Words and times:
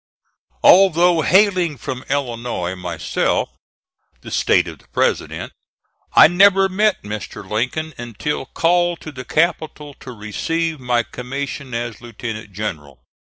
Although 0.63 1.21
hailing 1.21 1.77
from 1.77 2.03
Illinois 2.09 2.73
myself, 2.75 3.49
the 4.21 4.31
State 4.31 4.67
of 4.67 4.79
the 4.79 4.87
President, 4.87 5.53
I 6.15 6.27
never 6.27 6.67
met 6.67 7.03
Mr. 7.03 7.47
Lincoln 7.47 7.93
until 7.99 8.47
called 8.47 8.99
to 9.01 9.11
the 9.11 9.25
capital 9.25 9.93
to 9.99 10.11
receive 10.11 10.79
my 10.79 11.03
commission 11.03 11.75
as 11.75 12.01
lieutenant 12.01 12.51
general. 12.51 13.03